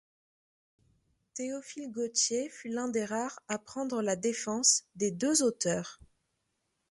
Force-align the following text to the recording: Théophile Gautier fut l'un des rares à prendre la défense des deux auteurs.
Théophile 1.35 1.91
Gautier 1.91 2.49
fut 2.49 2.69
l'un 2.69 2.87
des 2.89 3.05
rares 3.05 3.39
à 3.47 3.59
prendre 3.59 4.01
la 4.01 4.15
défense 4.15 4.83
des 4.95 5.11
deux 5.11 5.43
auteurs. 5.43 5.99